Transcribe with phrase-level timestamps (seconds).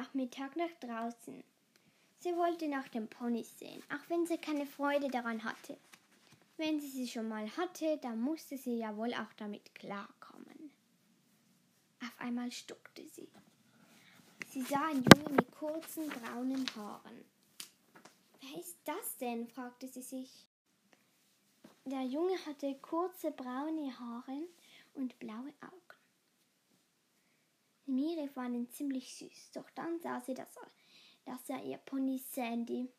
[0.00, 1.44] Nachmittag nach draußen.
[2.20, 5.76] Sie wollte nach dem Pony sehen, auch wenn sie keine Freude daran hatte.
[6.56, 10.70] Wenn sie sie schon mal hatte, dann musste sie ja wohl auch damit klarkommen.
[12.02, 13.28] Auf einmal stuckte sie.
[14.48, 17.24] Sie sah einen Jungen mit kurzen braunen Haaren.
[18.40, 19.48] Wer ist das denn?
[19.48, 20.46] fragte sie sich.
[21.84, 24.48] Der Junge hatte kurze braune Haare
[24.94, 25.89] und blaue Augen.
[27.90, 30.70] Miri fand ihn ziemlich süß, doch dann sah sie, dass er,
[31.24, 32.92] dass er ihr Pony Sandy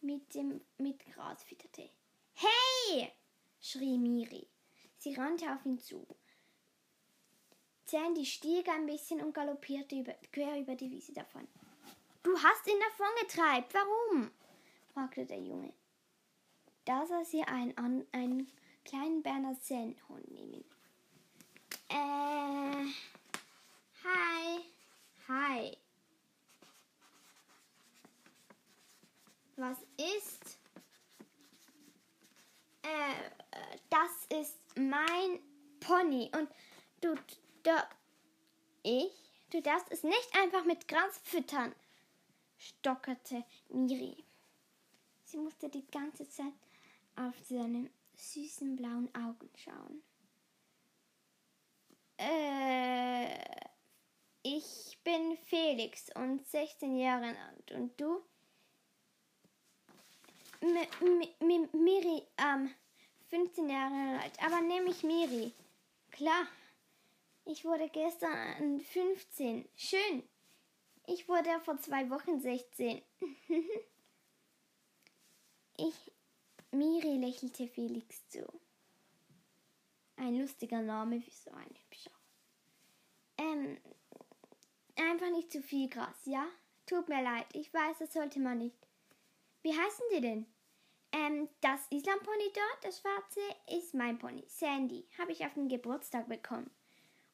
[0.00, 1.90] mit, dem, mit Gras fütterte.
[2.34, 3.12] Hey!
[3.60, 4.48] schrie Miri.
[4.96, 6.06] Sie rannte auf ihn zu.
[7.86, 11.48] Sandy stieg ein bisschen und galoppierte über, quer über die Wiese davon.
[12.22, 13.74] Du hast ihn davongetreibt.
[13.74, 14.30] Warum?
[14.92, 15.72] fragte der Junge.
[16.84, 18.50] Da sah sie einen, einen
[18.84, 20.64] kleinen Berner Sennhund nehmen.
[21.88, 22.84] Äh,
[24.04, 24.64] hi,
[25.28, 25.76] hi.
[29.56, 30.58] Was ist?
[32.82, 33.30] Äh,
[33.90, 35.40] das ist mein
[35.80, 36.48] Pony und
[37.00, 37.14] du,
[37.62, 37.88] du,
[38.82, 39.12] ich,
[39.50, 41.74] du darfst es nicht einfach mit Gras füttern,
[42.56, 44.24] stockerte Miri.
[45.24, 46.54] Sie musste die ganze Zeit
[47.16, 50.02] auf seine süßen blauen Augen schauen.
[52.16, 53.69] Äh,
[54.42, 57.72] ich bin Felix und 16 Jahre alt.
[57.72, 58.22] Und du?
[60.60, 60.76] M
[61.40, 62.74] M Miri, ähm,
[63.28, 64.32] 15 Jahre alt.
[64.42, 65.52] Aber nehme ich Miri.
[66.10, 66.46] Klar.
[67.46, 69.68] Ich wurde gestern 15.
[69.74, 70.22] Schön.
[71.06, 73.02] Ich wurde vor zwei Wochen 16.
[75.76, 76.12] ich,
[76.70, 78.46] Miri lächelte Felix zu.
[80.16, 82.10] Ein lustiger Name für so ein hübscher.
[83.38, 83.78] Ähm,
[85.00, 86.46] einfach nicht zu viel Gras, ja?
[86.86, 88.86] Tut mir leid, ich weiß, das sollte man nicht.
[89.62, 90.46] Wie heißen die denn?
[91.12, 93.40] Ähm, das Islampony dort, das schwarze,
[93.76, 95.06] ist mein Pony, Sandy.
[95.18, 96.70] Habe ich auf den Geburtstag bekommen.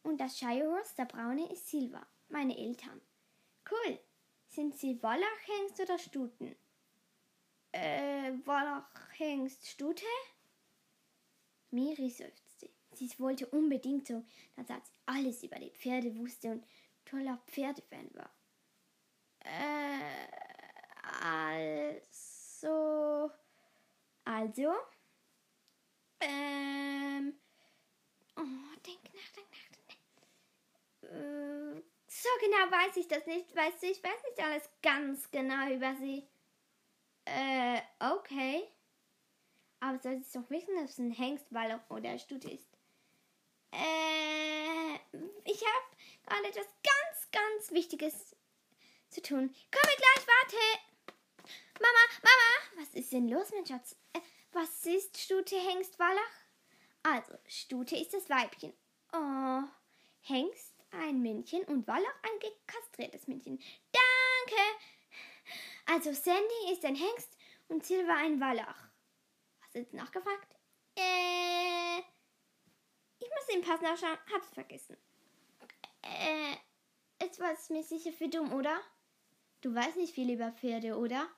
[0.03, 3.01] Und das Shire Horse, der braune, ist Silva, meine Eltern.
[3.71, 3.99] Cool.
[4.49, 6.57] Sind sie Wallach, Hengst oder Stuten?
[7.73, 8.89] Äh, Wallach,
[9.19, 10.05] Hengst, Stute?
[11.71, 12.71] Miri seufzte.
[12.93, 14.25] Sie wollte unbedingt so,
[14.57, 16.65] dass sie alles über die Pferde wusste und
[17.07, 18.31] toller Pferdefan war.
[19.41, 20.29] Äh,
[21.23, 23.31] also.
[24.25, 24.75] Also.
[26.21, 27.39] Ähm.
[28.37, 28.43] Oh,
[28.85, 29.87] denk nach, denk nach, denk
[31.03, 31.11] nach.
[31.11, 35.69] Äh, so genau weiß ich das nicht, weißt du, ich weiß nicht alles ganz genau
[35.71, 36.27] über sie.
[37.25, 38.69] Äh, okay.
[39.81, 42.69] Aber soll sie doch wissen, dass es ein Hengstwall oder Stute ist?
[43.73, 44.95] Äh,
[45.45, 45.96] ich habe
[46.27, 48.37] gerade etwas ganz, ganz Wichtiges
[49.09, 49.55] zu tun.
[49.71, 50.57] Komme gleich, warte!
[51.81, 52.83] Mama, Mama!
[52.83, 53.97] Was ist denn los, mein Schatz?
[54.13, 54.21] Äh,
[54.53, 56.21] was ist Stute, Hengst, Wallach?
[57.03, 58.73] Also, Stute ist das Weibchen.
[59.13, 59.63] Oh,
[60.23, 63.59] Hengst ein Männchen und Wallach ein gekastriertes Männchen.
[63.93, 64.63] Danke!
[65.87, 67.37] Also, Sandy ist ein Hengst
[67.69, 68.89] und Silva ein Wallach.
[69.61, 70.57] Hast du jetzt nachgefragt?
[70.97, 71.99] Äh.
[73.19, 74.19] Ich muss den Pass nachschauen.
[74.33, 74.97] Hab's vergessen.
[76.21, 76.57] Äh.
[77.19, 78.81] Es mir sicher für dumm, oder?
[79.61, 81.29] Du weißt nicht viel über Pferde, oder?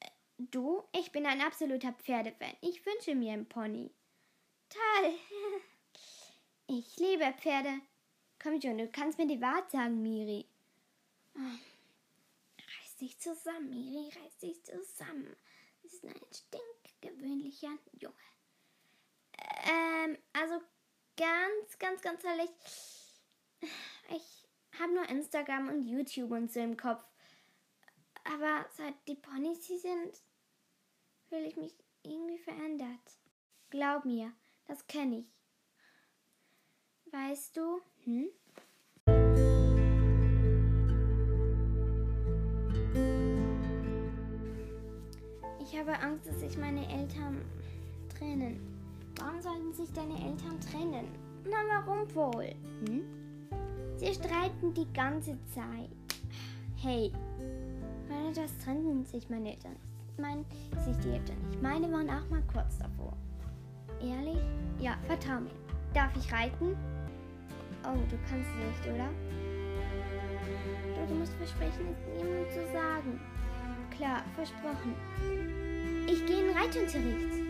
[0.00, 0.84] Äh, du?
[0.92, 2.56] Ich bin ein absoluter Pferdefan.
[2.60, 3.90] Ich wünsche mir einen Pony.
[4.68, 5.14] Toll.
[6.66, 7.82] Ich liebe Pferde.
[8.42, 10.48] Komm schon, du kannst mir die Wahrheit sagen, Miri.
[11.36, 15.36] Reiß dich zusammen, Miri, reiß dich zusammen.
[15.82, 18.14] Das ist ein stinkgewöhnlicher Junge.
[19.66, 20.58] Ähm, also
[21.16, 22.50] ganz, ganz, ganz ehrlich,
[24.10, 27.04] ich habe nur Instagram und YouTube und so im Kopf.
[28.24, 30.22] Aber seit die Ponys hier sind,
[31.28, 33.18] fühle ich mich irgendwie verändert.
[33.70, 34.32] Glaub mir,
[34.66, 35.26] das kenne ich.
[37.12, 38.28] Weißt du, hm?
[45.60, 47.44] Ich habe Angst, dass sich meine Eltern
[48.16, 48.73] trennen.
[49.18, 51.06] Warum sollten sich deine Eltern trennen?
[51.44, 52.54] Na, warum wohl?
[52.86, 53.02] Hm?
[53.96, 55.90] Sie streiten die ganze Zeit.
[56.76, 57.12] Hey,
[58.08, 59.76] meine, das trennen sich meine Eltern.
[60.18, 60.44] Meinen
[60.84, 61.62] sich die Eltern nicht.
[61.62, 63.16] Meine waren auch mal kurz davor.
[64.00, 64.40] Ehrlich?
[64.80, 65.50] Ja, vertrau mir.
[65.92, 66.76] Darf ich reiten?
[67.84, 69.08] Oh, du kannst nicht, oder?
[70.94, 73.20] Du, du musst versprechen, es niemandem zu sagen.
[73.90, 74.94] Klar, versprochen.
[76.06, 77.43] Ich gehe in Reitunterricht.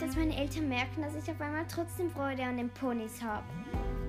[0.00, 3.44] Dass meine Eltern merken, dass ich auf einmal trotzdem Freude an den Ponys habe.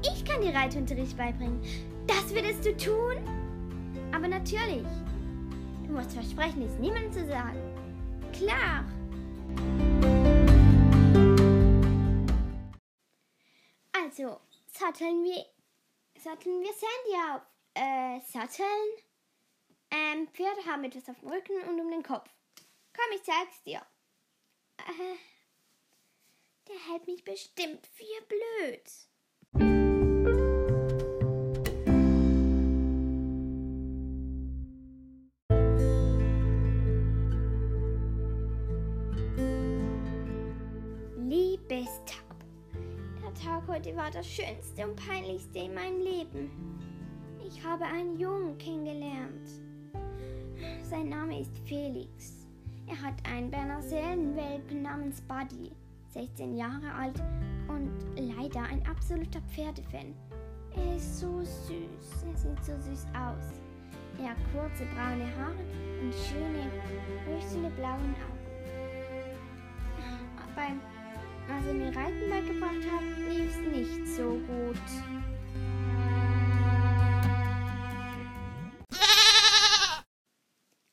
[0.01, 1.61] Ich kann dir Reitunterricht beibringen.
[2.07, 3.17] Das würdest du tun?
[4.13, 4.87] Aber natürlich.
[5.85, 7.59] Du musst versprechen, es niemandem zu sagen.
[8.31, 8.85] Klar.
[13.91, 14.39] Also,
[14.71, 15.45] satteln wir,
[16.17, 17.41] satteln wir Sandy auf.
[17.73, 18.67] Äh, satteln?
[19.91, 22.29] Ähm, Pferde haben etwas auf dem Rücken und um den Kopf.
[22.93, 23.81] Komm, ich zeig's dir.
[24.77, 25.17] Äh,
[26.67, 28.81] der hält mich bestimmt für blöd.
[41.17, 42.43] Liebes Tab,
[43.21, 46.51] der Tag heute war das schönste und peinlichste in meinem Leben.
[47.45, 49.47] Ich habe einen Jungen kennengelernt.
[50.83, 52.47] Sein Name ist Felix.
[52.87, 55.71] Er hat einen Berner-Welpen namens Buddy,
[56.11, 57.21] 16 Jahre alt
[57.67, 60.13] und leider ein absoluter Pferdefan.
[60.75, 63.61] Er ist so süß, er sieht so süß aus.
[64.19, 65.63] Er hat kurze braune Haare
[66.01, 66.69] und schöne,
[67.27, 68.41] leuchtende blauen Augen.
[70.53, 70.81] Beim,
[71.49, 74.77] als er mir Reiten beigebracht hat, lief es nicht so gut.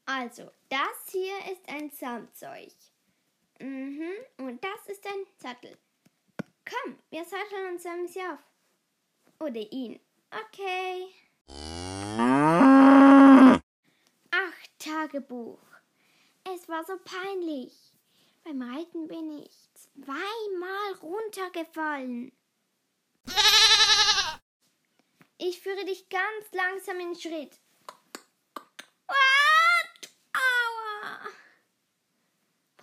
[0.06, 2.72] Also, das hier ist ein Zaumzeug.
[3.60, 5.76] Mhm, und das ist ein Sattel.
[6.64, 8.38] Komm, wir satteln uns ein bisschen auf.
[9.40, 10.00] Oder ihn.
[10.30, 11.08] Okay.
[14.30, 15.58] Ach, Tagebuch.
[16.44, 17.72] Es war so peinlich.
[18.44, 22.32] Beim Reiten bin ich zweimal runtergefallen.
[25.38, 27.58] Ich führe dich ganz langsam in Schritt.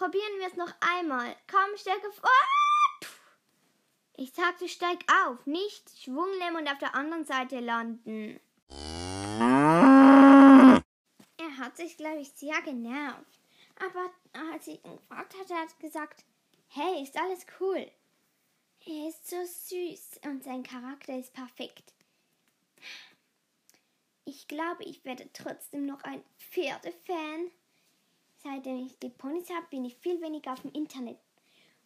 [0.05, 1.35] Probieren wir es noch einmal.
[1.49, 2.29] Komm, stärker vor.
[4.17, 8.39] Ich sagte, steig auf, nicht Schwunglemm und auf der anderen Seite landen.
[11.37, 13.39] Er hat sich, glaube ich, sehr genervt.
[13.83, 14.11] Aber
[14.51, 16.23] als ich ihn gefragt hatte, hat er gesagt,
[16.67, 17.91] hey, ist alles cool.
[18.85, 21.95] Er ist so süß und sein Charakter ist perfekt.
[24.23, 27.49] Ich glaube, ich werde trotzdem noch ein Pferdefan.
[28.45, 31.17] Seitdem ich die Ponys habe, bin ich viel weniger auf dem Internet.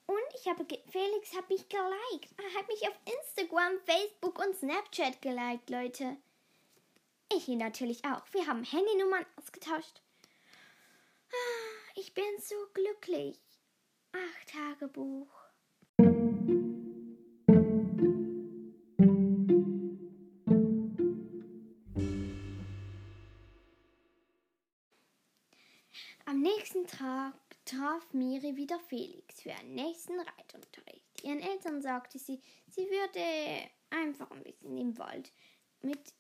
[0.08, 2.34] Und ich habe Felix hat mich geliked.
[2.38, 6.18] Er hat mich auf Instagram, Facebook und Snapchat geliked, Leute.
[7.34, 8.24] Ich ihn natürlich auch.
[8.34, 10.02] Wir haben Handynummern ausgetauscht.
[11.96, 13.40] Ich bin so glücklich.
[14.12, 15.39] Ach, Tagebuch.
[27.00, 31.24] Tag traf Miri wieder Felix für einen nächsten Reitunterricht.
[31.24, 35.32] Ihren Eltern sagte sie, sie würde einfach ein bisschen im Wald
[35.80, 36.14] mit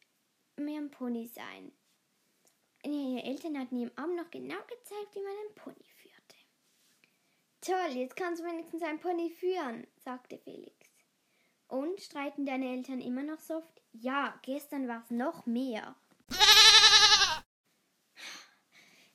[0.57, 1.73] ihrem Pony sein.
[2.85, 6.37] Ihre Eltern hatten ihm Abend noch genau gezeigt, wie man einen Pony führte.
[7.59, 10.87] Toll, jetzt kannst du wenigstens einen Pony führen, sagte Felix.
[11.67, 13.81] Und streiten deine Eltern immer noch so oft?
[13.91, 15.97] Ja, gestern war es noch mehr.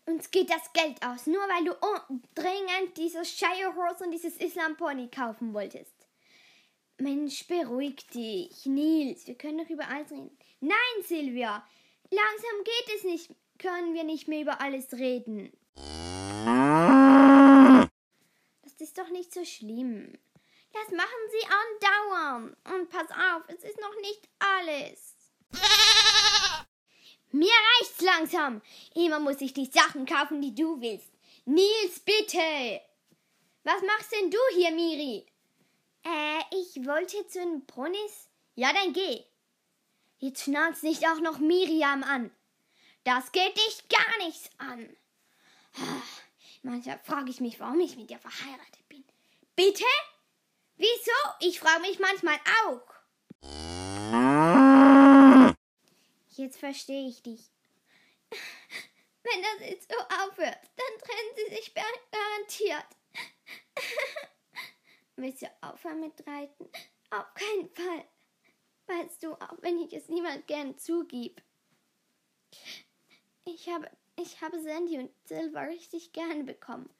[0.07, 1.73] Uns geht das Geld aus, nur weil du
[2.35, 5.95] dringend dieses Shire Horse und dieses Islam Pony kaufen wolltest.
[6.99, 8.67] Mensch, beruhig dich.
[8.67, 10.39] Nils, wir können doch über alles reden.
[10.61, 11.67] Nein, Silvia,
[12.11, 15.53] langsam geht es nicht, können wir nicht mehr über alles reden.
[18.63, 20.13] Das ist doch nicht so schlimm.
[20.73, 22.57] Das machen sie andauernd.
[22.75, 25.15] Und pass auf, es ist noch nicht alles.
[27.35, 28.63] Mir reicht's langsam.
[28.95, 31.11] Immer muss ich die Sachen kaufen, die du willst.
[31.47, 32.81] Nils, bitte.
[33.65, 35.27] Was machst denn du hier, Miri?
[36.05, 38.29] Äh, ich wollte zu den Ponys.
[38.55, 39.25] Ja, dann geh.
[40.19, 42.31] Jetzt schnauzt nicht auch noch Miriam an.
[43.03, 44.97] Das geht dich gar nichts an.
[46.63, 49.05] Manchmal frage ich mich, warum ich mit dir verheiratet bin.
[49.57, 49.85] Bitte?
[50.77, 51.11] Wieso?
[51.41, 53.74] Ich frage mich manchmal auch.
[56.37, 57.51] Jetzt verstehe ich dich.
[59.23, 62.87] Wenn das jetzt so aufhört, dann trennen sie sich garantiert.
[65.17, 66.69] Willst du aufhören mit Reiten?
[67.11, 68.05] Auf keinen Fall.
[68.87, 71.41] Weißt du, auch wenn ich es niemand gern zugib.
[73.45, 76.91] Ich habe, ich habe Sandy und Silver richtig gerne bekommen.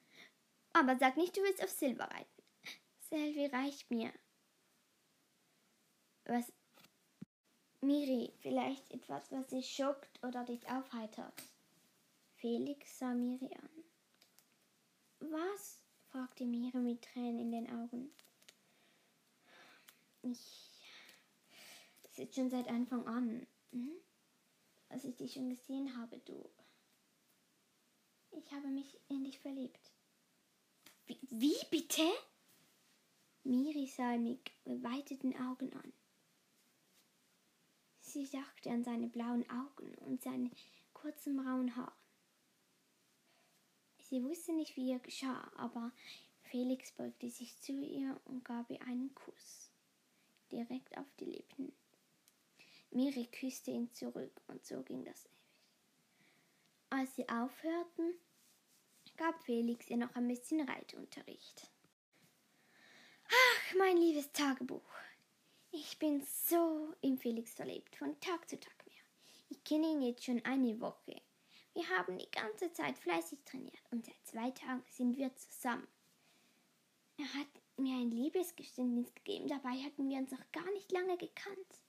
[0.73, 2.43] Aber sag nicht, du willst auf Silver reiten.
[3.09, 4.11] Selvi reicht mir.
[6.25, 6.51] Was?
[7.85, 11.43] Miri, vielleicht etwas, was dich schockt oder dich aufheitert.
[12.35, 13.69] Felix sah Miri an.
[15.31, 15.83] Was?
[16.09, 18.11] fragte Miri mit Tränen in den Augen.
[20.23, 20.71] Ich.
[22.03, 23.45] Das ist schon seit Anfang an.
[23.71, 23.91] Hm?
[24.89, 26.49] Als ich dich schon gesehen habe, du.
[28.31, 29.91] Ich habe mich in dich verliebt.
[31.05, 32.09] Wie, wie bitte?
[33.43, 35.93] Miri sah ihn mit geweiteten Augen an.
[38.15, 40.49] Sie dachte an seine blauen Augen und seine
[40.93, 41.91] kurzen braunen Haare.
[44.03, 45.91] Sie wusste nicht, wie ihr geschah, aber
[46.43, 49.69] Felix beugte sich zu ihr und gab ihr einen Kuss,
[50.49, 51.73] direkt auf die Lippen.
[52.91, 56.31] Miri küsste ihn zurück und so ging das ewig.
[56.91, 58.13] Als sie aufhörten,
[59.17, 61.69] gab Felix ihr noch ein bisschen Reitunterricht.
[63.27, 64.89] Ach, mein liebes Tagebuch.
[65.77, 69.03] Ich bin so in Felix verliebt, von Tag zu Tag mehr.
[69.49, 71.21] Ich kenne ihn jetzt schon eine Woche.
[71.73, 75.85] Wir haben die ganze Zeit fleißig trainiert und seit zwei Tagen sind wir zusammen.
[77.17, 81.81] Er hat mir ein Liebesgeständnis gegeben, dabei hatten wir uns noch gar nicht lange gekannt.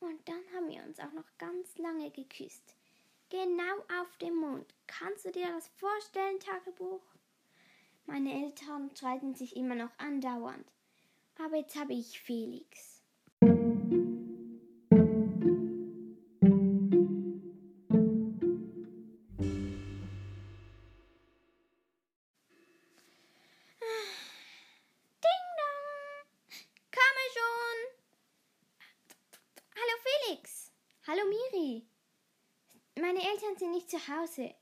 [0.00, 2.74] Und dann haben wir uns auch noch ganz lange geküsst.
[3.28, 4.72] Genau auf dem Mond.
[4.86, 7.02] Kannst du dir das vorstellen, Tagebuch?
[8.06, 10.72] Meine Eltern streiten sich immer noch andauernd.
[11.38, 12.95] Aber jetzt habe ich Felix.
[33.36, 34.54] Eltern sind nicht zu Hause.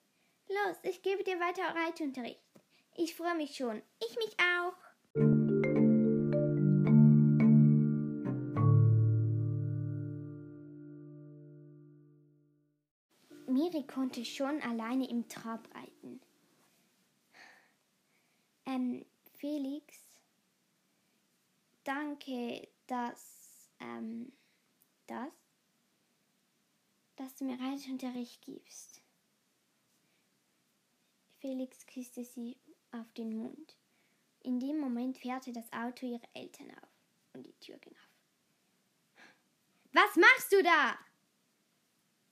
[0.48, 2.42] Los, ich gebe dir weiter Reitunterricht.
[2.96, 3.80] Ich freue mich schon.
[4.00, 4.74] Ich mich auch.
[13.46, 16.20] Miri konnte schon alleine im Trab reiten.
[18.66, 19.94] Ähm, Felix,
[21.84, 24.32] danke, dass, ähm,
[25.06, 25.43] das,
[27.16, 29.02] dass du mir Reitunterricht gibst.
[31.40, 32.56] Felix küsste sie
[32.90, 33.76] auf den Mund.
[34.42, 36.88] In dem Moment fährte das Auto ihre Eltern auf
[37.32, 39.24] und die Tür ging auf.
[39.92, 40.98] Was machst du da?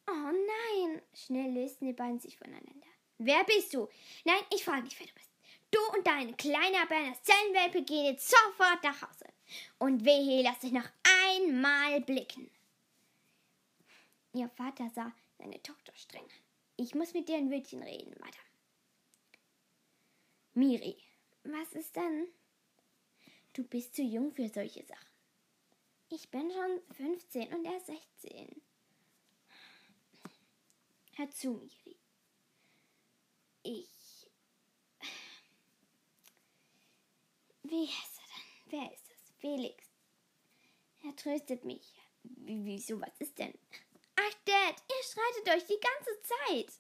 [0.09, 1.03] Oh nein!
[1.15, 2.87] Schnell lösten die beiden sich voneinander.
[3.19, 3.89] Wer bist du?
[4.25, 5.31] Nein, ich frage nicht, wer du bist.
[5.71, 9.27] Du und deine kleine Berner Zellenwelpe gehen jetzt sofort nach Hause.
[9.79, 10.89] Und wehe, lass dich noch
[11.29, 12.51] einmal blicken.
[14.35, 16.27] Ihr Vater sah seine Tochter streng.
[16.77, 18.53] Ich muss mit dir ein Wörtchen reden, Madame.
[20.55, 20.97] Miri,
[21.45, 22.29] was ist denn?
[23.53, 25.13] Du bist zu jung für solche Sachen.
[26.09, 28.63] Ich bin schon 15 und er 16.
[31.17, 31.97] Hör zu, Miri.
[33.63, 34.31] Ich.
[37.63, 38.81] Wie heißt er denn?
[38.81, 39.33] Wer ist es?
[39.39, 39.85] Felix.
[41.05, 41.95] Er tröstet mich.
[42.23, 43.55] Wie, wieso, was ist denn?
[44.25, 46.73] Ach, Dad, ihr streitet euch die ganze Zeit.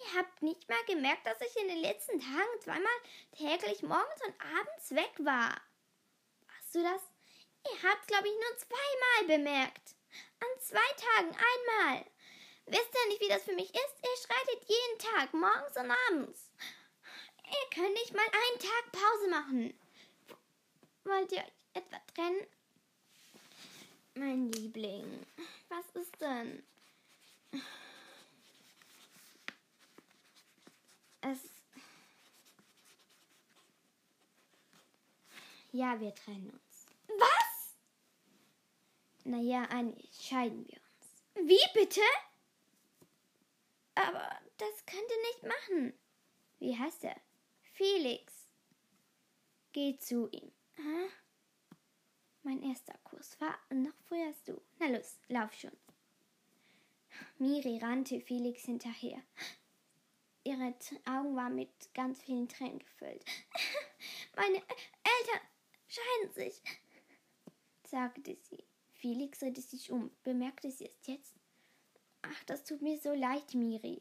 [0.00, 2.92] Ihr habt nicht mal gemerkt, dass ich in den letzten Tagen zweimal
[3.32, 5.60] täglich morgens und abends weg war.
[6.56, 7.02] Hast du das?
[7.66, 9.96] Ihr habt, glaube ich, nur zweimal bemerkt.
[10.40, 12.06] An zwei Tagen einmal.
[12.66, 13.96] Wisst ihr nicht, wie das für mich ist?
[14.02, 16.50] Ihr streitet jeden Tag, morgens und abends.
[17.44, 19.80] Ihr könnt nicht mal einen Tag Pause machen.
[21.04, 22.46] Wollt ihr euch etwa trennen?
[24.14, 25.26] Mein Liebling,
[25.68, 26.62] was ist denn?
[31.20, 31.38] Es.
[35.72, 36.86] Ja, wir trennen uns.
[37.18, 37.76] Was?
[39.24, 41.48] Naja, eigentlich scheiden wir uns.
[41.48, 42.00] Wie bitte?
[43.94, 45.92] Aber das könnt ihr nicht machen.
[46.58, 47.20] Wie heißt er?
[47.72, 48.48] Felix.
[49.72, 50.52] Geh zu ihm.
[50.76, 51.10] Hä?
[52.42, 54.60] Mein erster Kurs war noch früher als du.
[54.78, 55.76] Na los, lauf schon.
[57.38, 59.22] Miri rannte Felix hinterher.
[60.44, 63.24] Ihre Augen waren mit ganz vielen Tränen gefüllt.
[64.36, 65.40] Meine Eltern
[65.86, 66.62] scheiden sich,
[67.84, 68.64] sagte sie.
[68.92, 70.10] Felix drehte sich um.
[70.24, 71.34] Bemerkte sie es jetzt?
[72.22, 74.00] Ach, das tut mir so leid, Miri.